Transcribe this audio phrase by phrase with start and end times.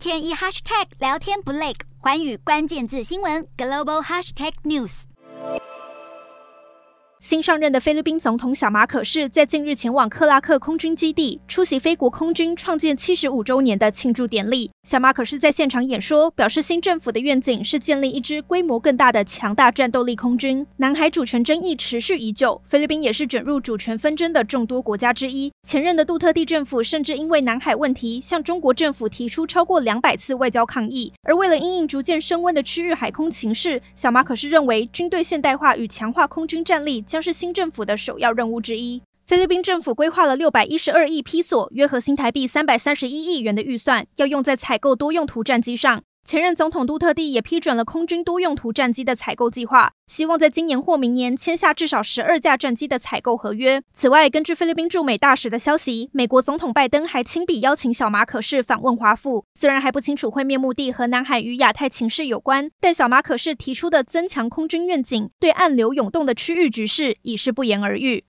[0.00, 5.02] 天一 hashtag 聊天不累，寰宇关键字新闻 global hashtag news。
[7.20, 14.70] 新上任的菲律宾总统小马可是在近日前往克拉克空军基地出席菲国空军创建七十五周年的庆祝典礼。
[14.84, 20.66] 小马可是在现场演说，表示新政府的愿景是建立一支规模更大的强大战斗力空军。
[20.78, 25.52] 南海主权争议持续已久，菲律宾也是卷入主权纷争的众多国家之一。
[25.62, 31.12] 前任的杜特地政府甚至因为南海问题向中国政府提出超过两百次外交抗议。
[31.22, 37.00] 而为了因应逐渐升温的区域海空情势，小马可是认为军队现代化与强化空军战力。
[37.02, 39.02] 将是新政府的首要任务之一。
[39.26, 46.02] 菲律宾政府规划了六百一十二亿披索，约合新台币三百三十一亿元的预算，要用在采购多用途战机上。
[46.24, 53.82] 前任总统杜特地也批准了空军多用途战机的采购计划，希望在今年或明年签下至少十二架战机的采购合约。
[53.92, 59.44] 此外，根据菲律宾驻美大使的消息，美国总统拜登还亲笔邀请小马可仕访问华府。
[59.54, 68.24] 虽然还不清楚会面目的和南海与亚太情势有关，但小马可仕提出的增强空军愿景，对暗流涌动的区域局势已是不言而喻。